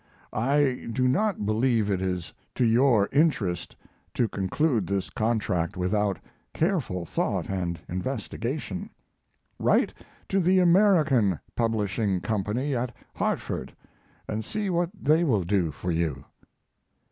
[0.33, 3.75] I do not believe it is to your interest
[4.15, 6.17] to conclude this contract without
[6.55, 8.89] careful thought and investigation.
[9.59, 9.93] Write
[10.29, 13.75] to the American Publishing Company at Hartford
[14.27, 16.25] and see what they will do for you."